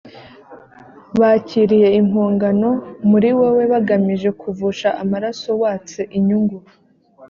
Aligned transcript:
bakiriye 1.19 1.89
impongano 2.01 2.69
muri 3.09 3.29
wowe 3.39 3.63
bagamije 3.71 4.29
kuvusha 4.41 4.87
amaraso 5.03 5.49
watse 5.61 5.99
inyungu 6.17 6.57